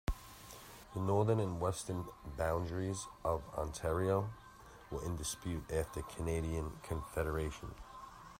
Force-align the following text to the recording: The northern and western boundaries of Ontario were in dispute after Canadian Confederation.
The 0.95 0.99
northern 0.99 1.39
and 1.39 1.61
western 1.61 2.05
boundaries 2.35 3.05
of 3.23 3.43
Ontario 3.55 4.31
were 4.89 5.05
in 5.05 5.15
dispute 5.15 5.71
after 5.71 6.01
Canadian 6.01 6.71
Confederation. 6.81 7.75